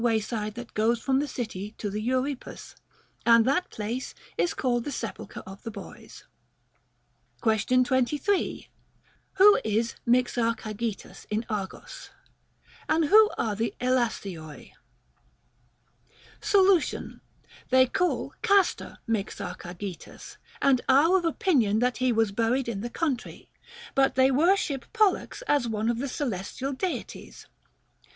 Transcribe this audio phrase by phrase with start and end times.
[0.03, 2.73] wayside that goes from the city to the Euripus;
[3.23, 6.23] and that place is called the Sepulchre of the Boys.
[7.39, 8.67] Question 23.
[9.33, 12.09] Who is Μιξαρχαγετας in Argos?
[12.89, 14.71] And who are the Έλάσιοί?
[16.41, 17.21] Solution.
[17.69, 23.51] They call Castor Mixarchagetas, and are of opinion that he was buried in the country;
[23.93, 27.45] but they wor ship Pollux as one of the celestial Deities.